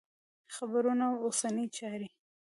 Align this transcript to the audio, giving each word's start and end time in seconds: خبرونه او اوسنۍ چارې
خبرونه 0.55 1.03
او 1.11 1.17
اوسنۍ 1.25 1.65
چارې 1.77 2.07